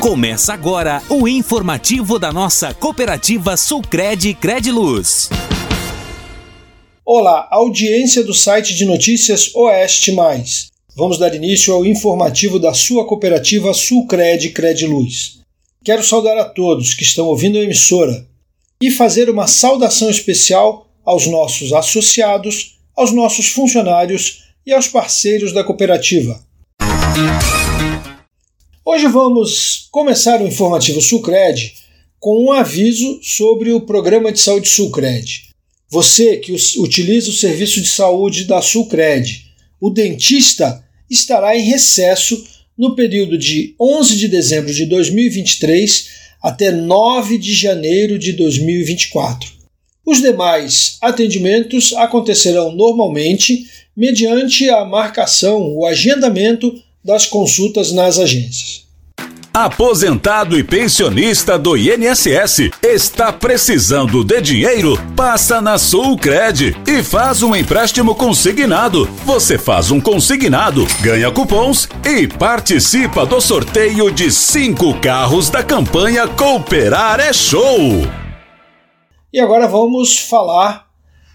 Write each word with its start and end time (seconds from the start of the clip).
Começa 0.00 0.54
agora 0.54 1.02
o 1.10 1.26
informativo 1.26 2.20
da 2.20 2.32
nossa 2.32 2.72
cooperativa 2.72 3.56
Sulcred 3.56 4.32
Crediluz. 4.34 5.28
Olá, 7.04 7.48
audiência 7.50 8.22
do 8.22 8.32
site 8.32 8.76
de 8.76 8.84
notícias 8.84 9.52
Oeste 9.56 10.12
Mais. 10.12 10.68
Vamos 10.96 11.18
dar 11.18 11.34
início 11.34 11.74
ao 11.74 11.84
informativo 11.84 12.60
da 12.60 12.72
sua 12.72 13.04
cooperativa 13.08 13.74
Sulcred 13.74 14.50
Crediluz. 14.50 15.40
Quero 15.84 16.04
saudar 16.04 16.38
a 16.38 16.44
todos 16.44 16.94
que 16.94 17.02
estão 17.02 17.26
ouvindo 17.26 17.58
a 17.58 17.62
emissora 17.62 18.24
e 18.80 18.92
fazer 18.92 19.28
uma 19.28 19.48
saudação 19.48 20.08
especial 20.08 20.86
aos 21.04 21.26
nossos 21.26 21.72
associados, 21.72 22.78
aos 22.96 23.10
nossos 23.10 23.48
funcionários 23.48 24.44
e 24.64 24.72
aos 24.72 24.86
parceiros 24.86 25.52
da 25.52 25.64
cooperativa. 25.64 26.40
Hoje 28.90 29.06
vamos 29.06 29.86
começar 29.90 30.40
o 30.40 30.46
informativo 30.46 31.02
Sulcred 31.02 31.74
com 32.18 32.42
um 32.42 32.52
aviso 32.52 33.20
sobre 33.22 33.70
o 33.70 33.82
programa 33.82 34.32
de 34.32 34.40
saúde 34.40 34.66
Sulcred. 34.66 35.42
Você 35.90 36.38
que 36.38 36.56
utiliza 36.78 37.28
o 37.28 37.34
serviço 37.34 37.82
de 37.82 37.86
saúde 37.86 38.46
da 38.46 38.62
Sulcred, 38.62 39.44
o 39.78 39.90
dentista 39.90 40.82
estará 41.10 41.54
em 41.54 41.60
recesso 41.60 42.42
no 42.78 42.96
período 42.96 43.36
de 43.36 43.74
11 43.78 44.16
de 44.16 44.26
dezembro 44.26 44.72
de 44.72 44.86
2023 44.86 46.08
até 46.42 46.70
9 46.70 47.36
de 47.36 47.52
janeiro 47.52 48.18
de 48.18 48.32
2024. 48.32 49.50
Os 50.02 50.22
demais 50.22 50.96
atendimentos 51.02 51.92
acontecerão 51.92 52.74
normalmente 52.74 53.66
mediante 53.94 54.66
a 54.70 54.82
marcação, 54.86 55.76
o 55.76 55.84
agendamento 55.84 56.74
das 57.08 57.26
consultas 57.26 57.92
nas 57.92 58.18
agências. 58.18 58.87
Aposentado 59.52 60.58
e 60.58 60.62
pensionista 60.62 61.58
do 61.58 61.74
INSS 61.76 62.70
está 62.82 63.32
precisando 63.32 64.22
de 64.22 64.40
dinheiro? 64.42 64.96
Passa 65.16 65.60
na 65.60 65.78
Sulcred 65.78 66.76
e 66.86 67.02
faz 67.02 67.42
um 67.42 67.56
empréstimo 67.56 68.14
consignado. 68.14 69.06
Você 69.24 69.56
faz 69.56 69.90
um 69.90 70.00
consignado, 70.00 70.86
ganha 71.00 71.30
cupons 71.30 71.88
e 72.04 72.28
participa 72.28 73.24
do 73.24 73.40
sorteio 73.40 74.12
de 74.12 74.30
cinco 74.30 74.94
carros 75.00 75.48
da 75.48 75.62
campanha 75.64 76.28
Cooperar 76.28 77.18
é 77.18 77.32
Show. 77.32 78.06
E 79.32 79.40
agora 79.40 79.66
vamos 79.66 80.18
falar 80.18 80.86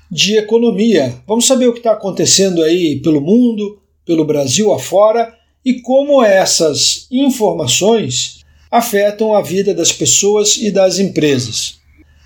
de 0.09 0.37
economia. 0.37 1.15
Vamos 1.27 1.47
saber 1.47 1.67
o 1.67 1.73
que 1.73 1.79
está 1.79 1.93
acontecendo 1.93 2.61
aí 2.61 3.01
pelo 3.01 3.19
mundo, 3.19 3.79
pelo 4.05 4.23
Brasil 4.23 4.71
afora 4.71 5.33
e 5.65 5.81
como 5.81 6.23
essas 6.23 7.07
informações 7.11 8.43
afetam 8.69 9.33
a 9.33 9.41
vida 9.41 9.73
das 9.73 9.91
pessoas 9.91 10.57
e 10.57 10.71
das 10.71 10.99
empresas. 10.99 11.77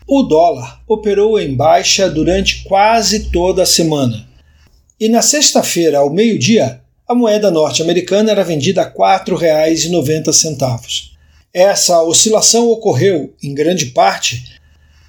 O 0.08 0.24
dólar 0.24 0.82
operou 0.88 1.40
em 1.40 1.54
baixa 1.54 2.10
durante 2.10 2.64
quase 2.64 3.30
toda 3.30 3.64
a 3.64 3.66
semana. 3.66 4.28
E 5.00 5.10
na 5.10 5.22
sexta-feira, 5.22 6.00
ao 6.00 6.10
meio-dia, 6.10 6.82
a 7.08 7.14
moeda 7.14 7.52
norte-americana 7.52 8.32
era 8.32 8.44
vendida 8.44 8.82
a 8.82 8.86
R$ 8.86 8.92
4,90. 8.92 11.10
Essa 11.54 12.02
oscilação 12.04 12.70
ocorreu, 12.70 13.34
em 13.44 13.54
grande 13.54 13.88
parte, 13.88 14.58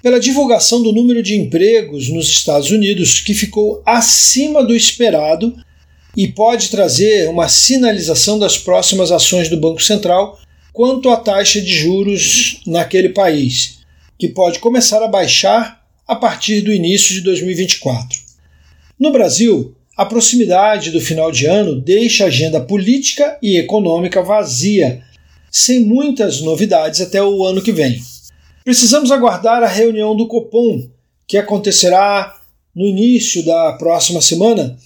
pela 0.01 0.19
divulgação 0.19 0.81
do 0.81 0.91
número 0.91 1.23
de 1.23 1.35
empregos 1.35 2.09
nos 2.09 2.27
Estados 2.27 2.71
Unidos, 2.71 3.19
que 3.19 3.33
ficou 3.33 3.81
acima 3.85 4.63
do 4.63 4.75
esperado 4.75 5.55
e 6.15 6.27
pode 6.27 6.69
trazer 6.69 7.29
uma 7.29 7.47
sinalização 7.47 8.39
das 8.39 8.57
próximas 8.57 9.11
ações 9.11 9.49
do 9.49 9.59
Banco 9.59 9.81
Central 9.81 10.39
quanto 10.73 11.09
à 11.09 11.17
taxa 11.17 11.61
de 11.61 11.71
juros 11.71 12.61
naquele 12.65 13.09
país, 13.09 13.79
que 14.17 14.27
pode 14.27 14.59
começar 14.59 15.03
a 15.03 15.07
baixar 15.07 15.85
a 16.07 16.15
partir 16.15 16.61
do 16.61 16.73
início 16.73 17.13
de 17.13 17.21
2024. 17.21 18.19
No 18.99 19.11
Brasil, 19.11 19.75
a 19.95 20.05
proximidade 20.05 20.91
do 20.91 21.01
final 21.01 21.31
de 21.31 21.45
ano 21.45 21.79
deixa 21.79 22.23
a 22.23 22.27
agenda 22.27 22.59
política 22.59 23.37
e 23.41 23.57
econômica 23.57 24.23
vazia, 24.23 25.03
sem 25.51 25.81
muitas 25.81 26.41
novidades 26.41 27.01
até 27.01 27.21
o 27.21 27.43
ano 27.43 27.61
que 27.61 27.71
vem. 27.71 28.01
Precisamos 28.63 29.11
aguardar 29.11 29.61
a 29.61 29.67
reunião 29.67 30.15
do 30.15 30.27
Copom, 30.27 30.87
que 31.27 31.37
acontecerá 31.37 32.35
no 32.73 32.85
início 32.85 33.43
da 33.43 33.73
próxima 33.73 34.21
semana, 34.21 34.77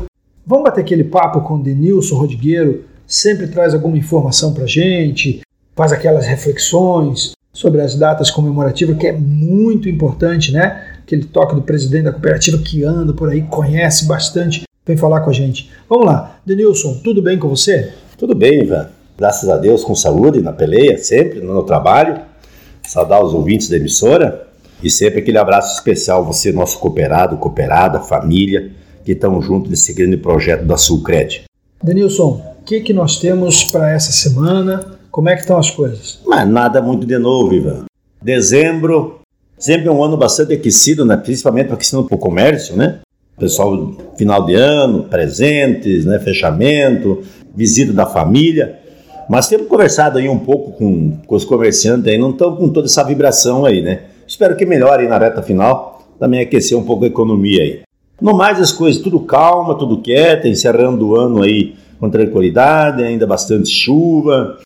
vamos 0.45 0.63
bater 0.63 0.81
aquele 0.81 1.03
papo 1.03 1.41
com 1.41 1.55
o 1.55 1.63
Denilson 1.63 2.15
Rodrigueiro, 2.15 2.85
sempre 3.05 3.47
traz 3.47 3.73
alguma 3.73 3.97
informação 3.97 4.53
para 4.53 4.65
gente, 4.65 5.41
faz 5.75 5.91
aquelas 5.91 6.25
reflexões 6.25 7.31
sobre 7.53 7.81
as 7.81 7.95
datas 7.95 8.31
comemorativas, 8.31 8.97
que 8.97 9.07
é 9.07 9.11
muito 9.11 9.89
importante, 9.89 10.51
né? 10.51 10.95
Aquele 11.03 11.25
toque 11.25 11.55
do 11.55 11.61
presidente 11.61 12.03
da 12.03 12.11
cooperativa 12.11 12.57
que 12.57 12.83
anda 12.83 13.13
por 13.13 13.29
aí, 13.29 13.41
conhece 13.41 14.07
bastante, 14.07 14.63
vem 14.85 14.95
falar 14.95 15.21
com 15.21 15.29
a 15.29 15.33
gente. 15.33 15.69
Vamos 15.89 16.05
lá, 16.05 16.39
Denilson, 16.45 17.01
tudo 17.03 17.21
bem 17.21 17.37
com 17.37 17.49
você? 17.49 17.91
Tudo 18.17 18.33
bem, 18.33 18.63
Ivan. 18.63 18.89
Graças 19.17 19.49
a 19.49 19.57
Deus, 19.57 19.83
com 19.83 19.93
saúde, 19.93 20.41
na 20.41 20.53
peleia, 20.53 20.97
sempre, 20.97 21.41
no 21.41 21.63
trabalho. 21.63 22.21
Saudar 22.83 23.23
os 23.23 23.33
ouvintes 23.33 23.69
da 23.69 23.77
emissora 23.77 24.47
e 24.81 24.89
sempre 24.89 25.19
aquele 25.19 25.37
abraço 25.37 25.75
especial, 25.75 26.25
você, 26.25 26.51
nosso 26.51 26.79
cooperado, 26.79 27.37
cooperada, 27.37 27.99
família, 27.99 28.71
que 29.05 29.11
estão 29.11 29.41
juntos 29.41 29.69
nesse 29.69 29.93
grande 29.93 30.17
projeto 30.17 30.65
da 30.65 30.77
Sulcred. 30.77 31.43
Denilson, 31.83 32.41
o 32.59 32.63
que, 32.63 32.81
que 32.81 32.93
nós 32.93 33.17
temos 33.17 33.63
para 33.65 33.91
essa 33.91 34.11
semana? 34.11 34.99
Como 35.11 35.27
é 35.27 35.35
que 35.35 35.41
estão 35.41 35.57
as 35.57 35.69
coisas? 35.69 36.21
Mas 36.25 36.47
nada 36.47 36.81
muito 36.81 37.05
de 37.05 37.17
novo, 37.17 37.53
Ivan. 37.53 37.83
Dezembro, 38.21 39.19
sempre 39.57 39.89
é 39.89 39.91
um 39.91 40.01
ano 40.01 40.15
bastante 40.15 40.53
aquecido, 40.53 41.03
né? 41.03 41.17
principalmente 41.17 41.71
aquecido 41.71 42.05
para 42.05 42.15
o 42.15 42.17
comércio, 42.17 42.77
né? 42.77 42.99
Pessoal, 43.37 43.93
final 44.17 44.45
de 44.45 44.55
ano, 44.55 45.03
presentes, 45.03 46.05
né? 46.05 46.17
fechamento, 46.19 47.23
visita 47.53 47.91
da 47.91 48.05
família. 48.05 48.79
Mas 49.29 49.49
temos 49.49 49.67
conversado 49.67 50.17
aí 50.17 50.29
um 50.29 50.39
pouco 50.39 50.71
com, 50.77 51.17
com 51.27 51.35
os 51.35 51.43
comerciantes 51.43 52.07
aí, 52.07 52.17
não 52.17 52.29
estão 52.29 52.55
com 52.55 52.69
toda 52.69 52.87
essa 52.87 53.03
vibração 53.03 53.65
aí, 53.65 53.81
né? 53.81 54.03
Espero 54.25 54.55
que 54.55 54.65
melhore 54.65 55.07
na 55.07 55.17
reta 55.17 55.41
final, 55.41 56.07
também 56.17 56.39
aquecer 56.39 56.77
um 56.77 56.83
pouco 56.83 57.03
a 57.03 57.07
economia 57.07 57.63
aí. 57.63 57.81
No 58.21 58.33
mais, 58.33 58.61
as 58.61 58.71
coisas 58.71 59.01
tudo 59.01 59.19
calma, 59.19 59.77
tudo 59.77 60.01
quieto, 60.01 60.47
encerrando 60.47 61.09
o 61.09 61.15
ano 61.17 61.41
aí 61.41 61.75
com 61.99 62.09
tranquilidade, 62.09 63.03
ainda 63.03 63.27
bastante 63.27 63.69
chuva, 63.69 64.57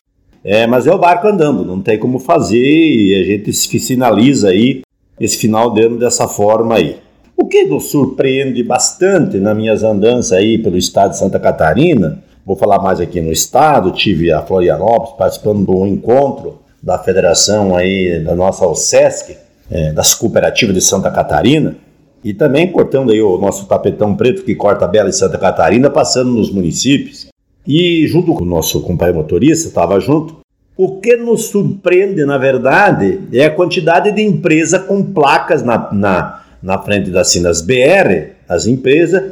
é, 0.48 0.64
mas 0.64 0.86
é 0.86 0.94
o 0.94 0.98
barco 0.98 1.26
andando, 1.26 1.64
não 1.64 1.80
tem 1.80 1.98
como 1.98 2.20
fazer 2.20 2.56
e 2.56 3.20
a 3.20 3.24
gente 3.24 3.52
se 3.52 3.80
finaliza 3.80 4.50
aí 4.50 4.82
esse 5.18 5.36
final 5.38 5.74
de 5.74 5.82
ano 5.82 5.98
dessa 5.98 6.28
forma 6.28 6.76
aí. 6.76 6.98
O 7.36 7.46
que 7.46 7.64
nos 7.64 7.90
surpreende 7.90 8.62
bastante 8.62 9.38
nas 9.38 9.56
minhas 9.56 9.82
andanças 9.82 10.30
aí 10.30 10.56
pelo 10.56 10.78
estado 10.78 11.10
de 11.10 11.18
Santa 11.18 11.40
Catarina, 11.40 12.22
vou 12.44 12.54
falar 12.54 12.78
mais 12.78 13.00
aqui 13.00 13.20
no 13.20 13.32
estado, 13.32 13.90
tive 13.90 14.30
a 14.30 14.40
Florianópolis 14.40 15.16
participando 15.18 15.68
um 15.76 15.84
encontro 15.84 16.60
da 16.80 16.96
federação 16.96 17.76
aí 17.76 18.22
da 18.22 18.36
nossa 18.36 18.64
OSESC, 18.64 19.36
é, 19.68 19.92
das 19.92 20.14
cooperativas 20.14 20.76
de 20.76 20.80
Santa 20.80 21.10
Catarina, 21.10 21.76
e 22.22 22.32
também 22.32 22.70
cortando 22.70 23.10
aí 23.10 23.20
o 23.20 23.36
nosso 23.36 23.66
tapetão 23.66 24.14
preto 24.14 24.44
que 24.44 24.54
corta 24.54 24.84
a 24.84 24.88
Bela 24.88 25.10
e 25.10 25.12
Santa 25.12 25.38
Catarina, 25.38 25.90
passando 25.90 26.30
nos 26.30 26.52
municípios. 26.52 27.25
E 27.66 28.06
junto 28.06 28.34
com 28.34 28.44
o 28.44 28.46
nosso 28.46 28.80
companheiro 28.82 29.18
motorista, 29.18 29.68
estava 29.68 29.98
junto, 29.98 30.38
o 30.76 31.00
que 31.00 31.16
nos 31.16 31.46
surpreende, 31.46 32.24
na 32.24 32.38
verdade, 32.38 33.20
é 33.32 33.44
a 33.44 33.54
quantidade 33.54 34.12
de 34.12 34.22
empresas 34.22 34.82
com 34.82 35.02
placas 35.02 35.62
na, 35.62 35.92
na 35.92 36.46
na 36.66 36.82
frente 36.82 37.10
das 37.10 37.28
Sinas 37.28 37.60
BR, 37.60 38.32
as 38.48 38.66
empresas, 38.66 39.22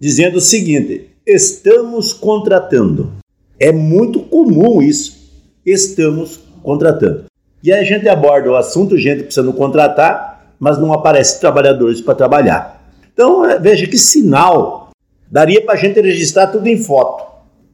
dizendo 0.00 0.38
o 0.38 0.40
seguinte: 0.40 1.10
estamos 1.26 2.14
contratando. 2.14 3.12
É 3.60 3.70
muito 3.70 4.20
comum 4.20 4.80
isso. 4.80 5.18
Estamos 5.66 6.40
contratando. 6.62 7.24
E 7.62 7.70
aí 7.70 7.80
a 7.80 7.84
gente 7.84 8.08
aborda 8.08 8.50
o 8.50 8.56
assunto, 8.56 8.96
gente 8.96 9.24
precisando 9.24 9.52
contratar, 9.52 10.54
mas 10.58 10.78
não 10.78 10.92
aparece 10.92 11.40
trabalhadores 11.40 12.00
para 12.00 12.14
trabalhar. 12.14 12.80
Então, 13.12 13.44
é, 13.44 13.58
veja 13.58 13.86
que 13.86 13.98
sinal 13.98 14.90
daria 15.30 15.60
para 15.60 15.74
a 15.74 15.76
gente 15.76 16.00
registrar 16.00 16.46
tudo 16.46 16.68
em 16.68 16.78
foto, 16.78 17.24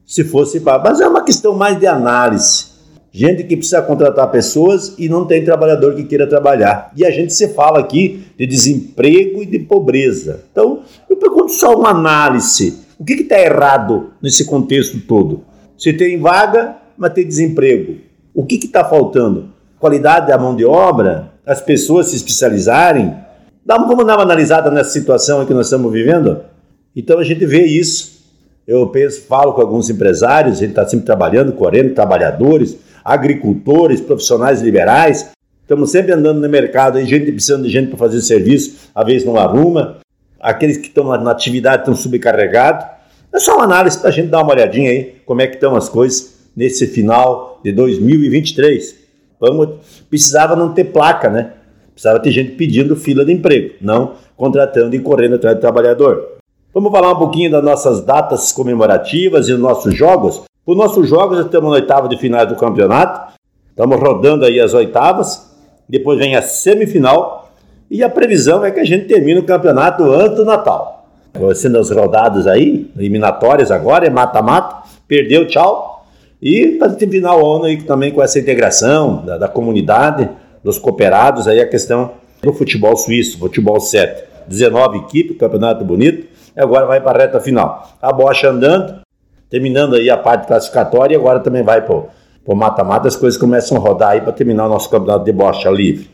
se 0.05 0.23
fosse 0.23 0.59
para. 0.59 0.83
Mas 0.83 1.01
é 1.01 1.07
uma 1.07 1.23
questão 1.23 1.55
mais 1.55 1.79
de 1.79 1.87
análise 1.87 2.75
gente 3.15 3.45
que 3.45 3.55
precisa 3.55 3.81
contratar 3.81 4.29
pessoas 4.29 4.93
e 4.97 5.07
não 5.07 5.25
tem 5.25 5.41
trabalhador 5.41 5.95
que 5.95 6.03
queira 6.03 6.27
trabalhar. 6.27 6.91
E 6.97 7.05
a 7.05 7.09
gente 7.09 7.33
se 7.33 7.47
fala 7.47 7.79
aqui 7.79 8.25
de 8.37 8.45
desemprego 8.45 9.41
e 9.41 9.45
de 9.45 9.57
pobreza. 9.59 10.43
Então, 10.51 10.81
eu 11.09 11.15
pergunto 11.15 11.53
só 11.53 11.79
uma 11.79 11.91
análise. 11.91 12.77
O 12.99 13.05
que 13.05 13.13
está 13.13 13.39
errado 13.39 14.09
nesse 14.21 14.43
contexto 14.43 14.99
todo? 14.99 15.45
Se 15.77 15.93
tem 15.93 16.19
vaga, 16.19 16.75
mas 16.97 17.13
tem 17.13 17.25
desemprego. 17.25 17.95
O 18.33 18.45
que 18.45 18.55
está 18.55 18.83
faltando? 18.83 19.49
Qualidade 19.79 20.27
da 20.27 20.37
mão 20.37 20.53
de 20.53 20.65
obra? 20.65 21.31
As 21.45 21.61
pessoas 21.61 22.07
se 22.07 22.17
especializarem? 22.17 23.15
vamos 23.65 24.05
dar 24.05 24.15
uma 24.15 24.23
analisada 24.23 24.69
nessa 24.69 24.89
situação 24.89 25.45
que 25.45 25.53
nós 25.53 25.67
estamos 25.67 25.89
vivendo? 25.89 26.41
Então 26.93 27.17
a 27.17 27.23
gente 27.23 27.45
vê 27.45 27.63
isso. 27.63 28.14
Eu 28.67 28.87
penso, 28.87 29.21
falo 29.27 29.53
com 29.53 29.61
alguns 29.61 29.89
empresários, 29.89 30.59
ele 30.61 30.71
está 30.71 30.87
sempre 30.87 31.05
trabalhando, 31.05 31.53
40 31.53 31.93
trabalhadores, 31.93 32.77
agricultores, 33.03 34.01
profissionais 34.01 34.61
liberais. 34.61 35.29
Estamos 35.61 35.91
sempre 35.91 36.11
andando 36.11 36.41
no 36.41 36.49
mercado, 36.49 36.97
aí 36.97 37.05
gente 37.05 37.31
precisando 37.31 37.63
de 37.63 37.69
gente 37.69 37.89
para 37.89 37.97
fazer 37.97 38.21
serviço, 38.21 38.89
a 38.93 39.03
vez 39.03 39.23
não 39.23 39.37
arruma. 39.37 39.97
Aqueles 40.39 40.77
que 40.77 40.87
estão 40.87 41.05
na 41.05 41.31
atividade 41.31 41.83
estão 41.83 41.95
subcarregados. 41.95 42.85
É 43.31 43.39
só 43.39 43.55
uma 43.55 43.65
análise 43.65 43.99
para 43.99 44.09
a 44.09 44.11
gente 44.11 44.29
dar 44.29 44.41
uma 44.41 44.51
olhadinha 44.51 44.89
aí, 44.89 45.15
como 45.25 45.41
é 45.41 45.47
que 45.47 45.55
estão 45.55 45.75
as 45.75 45.87
coisas 45.87 46.33
nesse 46.55 46.87
final 46.87 47.59
de 47.63 47.71
2023. 47.71 48.95
Vamos, 49.39 49.75
precisava 50.09 50.55
não 50.55 50.73
ter 50.73 50.85
placa, 50.85 51.29
né? 51.29 51.53
Precisava 51.91 52.19
ter 52.19 52.31
gente 52.31 52.53
pedindo 52.53 52.95
fila 52.95 53.23
de 53.23 53.31
emprego, 53.31 53.75
não 53.79 54.13
contratando 54.35 54.95
e 54.95 54.99
correndo 54.99 55.35
atrás 55.35 55.55
do 55.55 55.61
trabalhador. 55.61 56.34
Vamos 56.75 56.91
falar 56.91 57.13
um 57.13 57.15
pouquinho 57.15 57.49
das 57.49 57.63
nossas 57.63 58.03
datas 58.03 58.51
comemorativas 58.51 59.47
e 59.47 59.53
dos 59.53 59.61
nossos 59.61 59.95
jogos. 59.95 60.41
Os 60.65 60.75
nossos 60.75 61.07
jogos 61.07 61.39
estamos 61.39 61.69
na 61.69 61.77
oitava 61.77 62.09
de 62.09 62.17
final 62.17 62.45
do 62.45 62.57
campeonato. 62.57 63.33
Estamos 63.69 63.97
rodando 63.97 64.43
aí 64.43 64.59
as 64.59 64.73
oitavas. 64.73 65.55
Depois 65.87 66.19
vem 66.19 66.35
a 66.35 66.41
semifinal. 66.41 67.49
E 67.89 68.03
a 68.03 68.09
previsão 68.09 68.65
é 68.65 68.71
que 68.71 68.81
a 68.81 68.83
gente 68.83 69.05
termine 69.05 69.39
o 69.39 69.45
campeonato 69.45 70.03
antes 70.03 70.35
do 70.35 70.43
Natal. 70.43 71.07
Sendo 71.55 71.79
as 71.79 71.89
rodadas 71.89 72.45
aí, 72.45 72.91
eliminatórias 72.97 73.71
agora, 73.71 74.05
é 74.05 74.09
mata-mata. 74.09 74.85
Perdeu, 75.07 75.47
tchau. 75.47 76.05
E 76.41 76.71
para 76.71 76.91
terminar 76.91 77.37
o 77.37 77.55
ano 77.55 77.65
aí 77.65 77.81
também 77.83 78.11
com 78.11 78.21
essa 78.21 78.37
integração 78.37 79.23
da, 79.25 79.37
da 79.37 79.47
comunidade, 79.47 80.27
dos 80.61 80.77
cooperados, 80.77 81.47
aí 81.47 81.61
a 81.61 81.69
questão 81.69 82.11
do 82.43 82.51
futebol 82.51 82.97
suíço, 82.97 83.39
futebol 83.39 83.79
7. 83.79 84.35
19 84.45 84.97
equipes, 84.97 85.37
campeonato 85.37 85.85
bonito. 85.85 86.34
Agora 86.55 86.85
vai 86.85 87.01
para 87.01 87.19
a 87.19 87.21
reta 87.21 87.39
final. 87.39 87.89
A 88.01 88.13
bocha 88.13 88.49
andando, 88.49 89.01
terminando 89.49 89.95
aí 89.95 90.09
a 90.09 90.17
parte 90.17 90.47
classificatória 90.47 91.15
e 91.15 91.17
agora 91.17 91.39
também 91.39 91.63
vai 91.63 91.81
para 91.81 91.95
o 92.45 92.55
mata-mata, 92.55 93.07
as 93.07 93.15
coisas 93.15 93.39
começam 93.39 93.77
a 93.77 93.79
rodar 93.79 94.11
aí 94.11 94.21
para 94.21 94.31
terminar 94.31 94.67
o 94.67 94.69
nosso 94.69 94.89
campeonato 94.89 95.25
de 95.25 95.31
bocha 95.31 95.69
livre. 95.69 96.09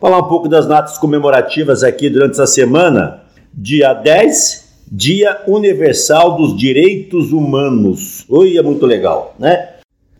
Falar 0.00 0.18
um 0.18 0.28
pouco 0.28 0.48
das 0.48 0.66
datas 0.66 0.98
comemorativas 0.98 1.82
aqui 1.82 2.08
durante 2.08 2.32
essa 2.32 2.46
semana. 2.46 3.22
Dia 3.52 3.92
10, 3.92 4.86
Dia 4.90 5.42
Universal 5.46 6.36
dos 6.36 6.56
Direitos 6.56 7.32
Humanos. 7.32 8.24
Oi, 8.28 8.56
é 8.56 8.62
muito 8.62 8.86
legal, 8.86 9.34
né? 9.38 9.70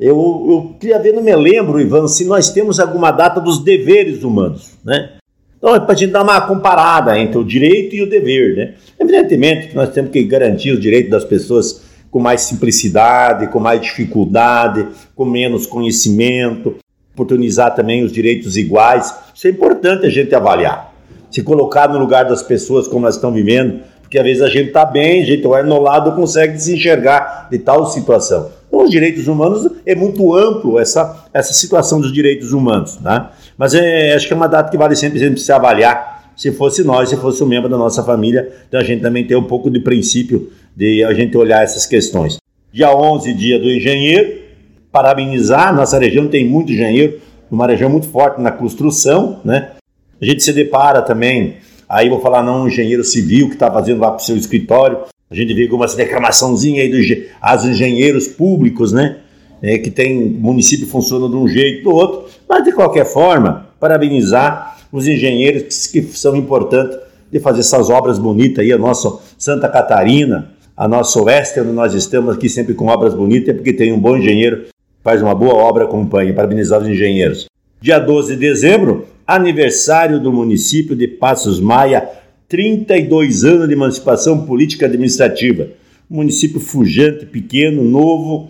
Eu, 0.00 0.17
eu 0.49 0.76
queria 0.79 0.99
ver, 0.99 1.12
não 1.12 1.23
me 1.23 1.35
lembro, 1.35 1.81
Ivan, 1.81 2.06
se 2.06 2.25
nós 2.25 2.50
temos 2.50 2.79
alguma 2.79 3.11
data 3.11 3.41
dos 3.41 3.62
deveres 3.62 4.23
humanos, 4.23 4.73
né? 4.85 5.18
Então, 5.58 5.75
é 5.75 5.81
para 5.81 5.93
a 5.93 5.96
gente 5.96 6.12
dar 6.12 6.22
uma 6.22 6.40
comparada 6.40 7.19
entre 7.19 7.37
o 7.37 7.44
direito 7.44 7.94
e 7.94 8.02
o 8.02 8.08
dever, 8.08 8.56
né? 8.56 8.75
Evidentemente 8.99 9.69
que 9.69 9.75
nós 9.76 9.90
temos 9.90 10.10
que 10.12 10.22
garantir 10.22 10.70
os 10.70 10.81
direitos 10.81 11.10
das 11.10 11.25
pessoas 11.25 11.82
com 12.10 12.20
mais 12.20 12.43
simplicidade, 12.43 13.49
com 13.49 13.58
mais 13.58 13.81
dificuldade, 13.81 14.87
com 15.14 15.25
menos 15.25 15.66
conhecimento, 15.66 16.76
oportunizar 17.12 17.75
também 17.75 18.05
os 18.05 18.12
direitos 18.12 18.56
iguais. 18.56 19.12
Isso 19.34 19.49
é 19.49 19.50
importante 19.50 20.06
a 20.06 20.10
gente 20.10 20.34
avaliar. 20.34 20.94
Se 21.31 21.43
colocar 21.43 21.88
no 21.88 21.99
lugar 21.99 22.25
das 22.25 22.43
pessoas 22.43 22.87
como 22.87 23.05
elas 23.05 23.16
estão 23.16 23.32
vivendo, 23.32 23.81
porque 24.08 24.19
às 24.19 24.25
vezes 24.25 24.43
a 24.43 24.49
gente 24.49 24.69
está 24.69 24.87
bem, 24.87 25.22
a 25.22 25.26
gente 25.26 25.46
vai 25.46 25.62
no 25.62 25.78
lado 25.82 26.12
consegue 26.12 26.58
se 26.58 26.75
enxergar 26.75 27.46
de 27.50 27.58
tal 27.58 27.84
situação. 27.84 28.50
Então, 28.66 28.82
os 28.82 28.90
direitos 28.90 29.28
humanos 29.28 29.70
é 29.84 29.94
muito 29.94 30.34
amplo 30.34 30.78
essa, 30.78 31.26
essa 31.32 31.52
situação 31.52 32.00
dos 32.00 32.10
direitos 32.10 32.55
humanos, 32.55 32.99
né? 33.00 33.28
Mas 33.58 33.75
é, 33.75 34.14
acho 34.14 34.26
que 34.26 34.32
é 34.32 34.37
uma 34.37 34.49
data 34.49 34.70
que 34.70 34.78
vale 34.78 34.96
sempre, 34.96 35.19
sempre 35.19 35.38
se 35.38 35.52
avaliar. 35.52 36.32
Se 36.34 36.50
fosse 36.52 36.82
nós, 36.82 37.10
se 37.10 37.19
fosse 37.19 37.44
um 37.44 37.46
membro 37.46 37.69
da 37.69 37.76
nossa 37.76 38.02
família, 38.02 38.50
então 38.66 38.81
a 38.81 38.82
gente 38.82 39.02
também 39.02 39.26
tem 39.26 39.37
um 39.37 39.44
pouco 39.44 39.70
de 39.70 39.78
princípio 39.78 40.50
de 40.75 41.05
a 41.05 41.12
gente 41.12 41.37
olhar 41.37 41.62
essas 41.62 41.84
questões. 41.84 42.38
Dia 42.72 42.96
11, 42.96 43.34
dia 43.34 43.58
do 43.58 43.69
engenheiro, 43.69 44.38
parabenizar, 44.90 45.75
nossa 45.75 45.99
região 45.99 46.28
tem 46.28 46.46
muito 46.46 46.72
engenheiro, 46.72 47.20
uma 47.50 47.66
região 47.66 47.90
muito 47.90 48.08
forte 48.08 48.40
na 48.40 48.50
construção, 48.50 49.40
né? 49.44 49.72
A 50.20 50.25
gente 50.25 50.43
se 50.43 50.52
depara 50.52 51.02
também, 51.02 51.56
aí 51.88 52.08
vou 52.08 52.20
falar 52.20 52.43
não 52.43 52.62
um 52.62 52.69
engenheiro 52.69 53.02
civil 53.02 53.49
que 53.49 53.55
está 53.55 53.70
fazendo 53.70 54.00
lá 54.00 54.11
para 54.11 54.23
o 54.23 54.25
seu 54.25 54.37
escritório, 54.37 54.99
a 55.31 55.35
gente 55.35 55.52
vê 55.55 55.64
algumas 55.64 55.94
reclamaçãozinha 55.94 56.82
aí 56.82 56.91
dos 56.91 57.65
engenheiros 57.65 58.27
públicos, 58.27 58.93
né? 58.93 59.19
É, 59.60 59.77
que 59.77 59.91
tem 59.91 60.15
município 60.17 60.86
funciona 60.86 61.29
de 61.29 61.34
um 61.34 61.48
jeito 61.48 61.82
do 61.82 61.91
outro, 61.91 62.27
mas 62.48 62.62
de 62.62 62.70
qualquer 62.70 63.05
forma, 63.05 63.67
parabenizar 63.81 64.79
os 64.93 65.08
engenheiros 65.08 65.89
que, 65.89 66.01
que 66.01 66.17
são 66.17 66.36
importantes 66.36 66.96
de 67.31 67.41
fazer 67.41 67.60
essas 67.60 67.91
obras 67.91 68.19
bonitas 68.19 68.65
aí, 68.65 68.72
a 68.72 68.79
nossa 68.79 69.19
Santa 69.36 69.69
Catarina, 69.69 70.53
a 70.77 70.86
nossa 70.86 71.20
oeste, 71.20 71.58
onde 71.58 71.72
nós 71.72 71.93
estamos 71.93 72.36
aqui 72.36 72.48
sempre 72.48 72.72
com 72.72 72.86
obras 72.86 73.12
bonitas, 73.15 73.48
é 73.48 73.53
porque 73.53 73.72
tem 73.72 73.93
um 73.93 73.98
bom 73.98 74.17
engenheiro, 74.17 74.67
faz 75.03 75.20
uma 75.20 75.34
boa 75.34 75.55
obra, 75.55 75.84
acompanha. 75.84 76.32
Parabenizar 76.32 76.81
os 76.81 76.86
engenheiros. 76.86 77.47
Dia 77.81 78.01
12 78.01 78.35
de 78.35 78.41
dezembro, 78.41 79.06
aniversário 79.25 80.19
do 80.19 80.32
município 80.32 80.97
de 80.97 81.06
Passos 81.06 81.61
Maia, 81.61 82.08
32 82.49 83.44
anos 83.44 83.69
de 83.69 83.75
emancipação 83.75 84.44
política 84.44 84.87
administrativa. 84.87 85.69
Município 86.11 86.58
fujante, 86.58 87.25
pequeno, 87.25 87.85
novo, 87.85 88.49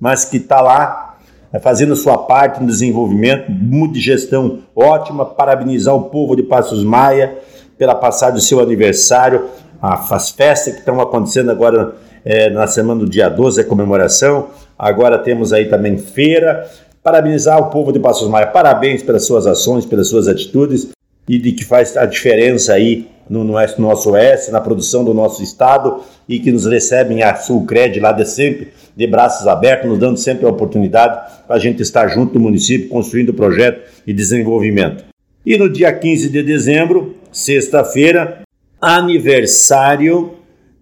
mas 0.00 0.24
que 0.24 0.38
está 0.38 0.62
lá 0.62 1.18
é, 1.52 1.58
fazendo 1.58 1.94
sua 1.94 2.16
parte 2.16 2.62
no 2.62 2.66
desenvolvimento, 2.66 3.50
muito 3.50 3.92
de 3.94 4.00
gestão 4.00 4.60
ótima. 4.74 5.26
Parabenizar 5.26 5.94
o 5.94 6.04
povo 6.04 6.34
de 6.34 6.42
Passos 6.42 6.82
Maia 6.82 7.36
pela 7.76 7.94
passagem 7.94 8.36
do 8.36 8.40
seu 8.40 8.60
aniversário 8.60 9.50
as 9.82 10.30
festas 10.30 10.74
que 10.74 10.80
estão 10.80 11.00
acontecendo 11.00 11.50
agora 11.50 11.96
é, 12.24 12.50
na 12.50 12.66
semana 12.66 13.00
do 13.00 13.08
dia 13.08 13.28
12, 13.28 13.60
a 13.60 13.64
comemoração. 13.64 14.48
Agora 14.78 15.18
temos 15.18 15.52
aí 15.52 15.66
também 15.66 15.96
feira. 15.96 16.66
Parabenizar 17.02 17.58
o 17.58 17.70
povo 17.70 17.92
de 17.92 17.98
Passos 17.98 18.28
Maia. 18.28 18.46
Parabéns 18.46 19.02
pelas 19.02 19.24
suas 19.24 19.46
ações, 19.46 19.86
pelas 19.86 20.08
suas 20.08 20.28
atitudes 20.28 20.88
e 21.26 21.38
de 21.38 21.52
que 21.52 21.64
faz 21.64 21.96
a 21.96 22.04
diferença 22.04 22.74
aí 22.74 23.08
no, 23.28 23.42
no 23.42 23.54
nosso 23.78 24.10
oeste, 24.10 24.50
na 24.50 24.60
produção 24.60 25.02
do 25.02 25.14
nosso 25.14 25.42
estado 25.42 26.02
e 26.28 26.38
que 26.38 26.52
nos 26.52 26.66
recebem 26.66 27.22
a 27.22 27.34
Sulcred 27.36 27.98
lá 28.00 28.12
de 28.12 28.26
sempre, 28.26 28.68
de 28.94 29.06
braços 29.06 29.46
abertos, 29.46 29.88
nos 29.88 29.98
dando 29.98 30.18
sempre 30.18 30.44
a 30.44 30.50
oportunidade 30.50 31.46
para 31.46 31.56
a 31.56 31.58
gente 31.58 31.80
estar 31.80 32.06
junto 32.08 32.34
no 32.34 32.40
município, 32.40 32.90
construindo 32.90 33.32
projeto 33.32 33.80
e 34.06 34.12
desenvolvimento. 34.12 35.04
E 35.46 35.56
no 35.56 35.70
dia 35.70 35.90
15 35.90 36.28
de 36.28 36.42
dezembro, 36.42 37.16
sexta-feira, 37.32 38.42
aniversário 38.78 40.32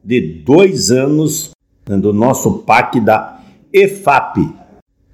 de 0.02 0.20
dois 0.20 0.90
anos 0.90 1.50
do 1.86 2.12
nosso 2.12 2.58
PAC 2.58 3.00
da 3.00 3.40
EFAP. 3.72 4.67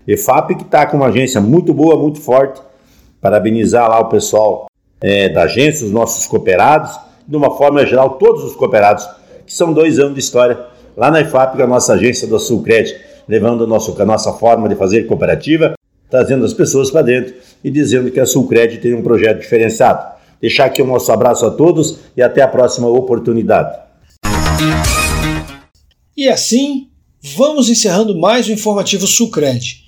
EFAP 0.07 0.57
que 0.57 0.63
está 0.63 0.87
com 0.87 0.97
uma 0.99 1.07
agência 1.07 1.41
muito 1.41 1.73
boa, 1.73 1.97
muito 1.97 2.21
forte. 2.21 2.61
Parabenizar 3.21 3.89
lá 3.89 4.01
o 4.01 4.09
pessoal 4.09 4.67
é, 5.01 5.29
da 5.29 5.43
agência, 5.43 5.87
os 5.87 5.93
nossos 5.93 6.27
cooperados 6.27 6.99
de 7.27 7.37
uma 7.37 7.51
forma 7.57 7.85
geral, 7.87 8.11
todos 8.11 8.45
os 8.45 8.55
cooperados, 8.55 9.09
que 9.47 9.53
são 9.53 9.73
dois 9.73 9.99
anos 9.99 10.15
de 10.15 10.21
história, 10.21 10.67
lá 10.97 11.11
na 11.11 11.21
IFAP, 11.21 11.61
a 11.61 11.67
nossa 11.67 11.95
agência 11.95 12.27
do 12.27 12.39
Sulcred, 12.39 12.95
levando 13.27 13.65
a, 13.65 13.67
nosso, 13.67 14.01
a 14.01 14.05
nossa 14.05 14.33
forma 14.33 14.69
de 14.69 14.75
fazer 14.75 15.05
cooperativa, 15.05 15.75
trazendo 16.11 16.45
as 16.45 16.53
pessoas 16.53 16.91
para 16.91 17.03
dentro 17.03 17.35
e 17.63 17.71
dizendo 17.71 18.11
que 18.11 18.21
a 18.21 18.27
Sulcred 18.27 18.79
tem 18.79 18.95
um 18.95 19.03
projeto 19.03 19.41
diferenciado. 19.41 20.15
Deixar 20.41 20.67
aqui 20.67 20.83
o 20.83 20.87
nosso 20.87 21.11
abraço 21.11 21.47
a 21.47 21.51
todos 21.51 22.01
e 22.17 22.23
até 22.23 22.43
a 22.43 22.49
próxima 22.49 22.89
oportunidade. 22.89 23.79
E 26.17 26.29
assim, 26.29 26.89
vamos 27.23 27.69
encerrando 27.71 28.17
mais 28.17 28.49
um 28.49 28.53
informativo 28.53 29.07
Sulcred. 29.07 29.84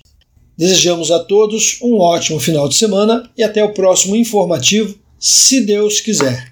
Desejamos 0.57 1.11
a 1.11 1.19
todos 1.19 1.77
um 1.83 1.99
ótimo 1.99 2.39
final 2.39 2.67
de 2.67 2.75
semana 2.75 3.29
e 3.37 3.43
até 3.43 3.63
o 3.63 3.73
próximo 3.73 4.15
informativo, 4.15 4.95
se 5.19 5.61
Deus 5.61 6.01
quiser. 6.01 6.51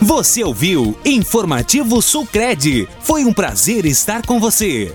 Você 0.00 0.42
ouviu 0.42 0.96
Informativo 1.04 2.02
Sulcred. 2.02 2.88
Foi 3.00 3.24
um 3.24 3.32
prazer 3.32 3.86
estar 3.86 4.26
com 4.26 4.40
você. 4.40 4.92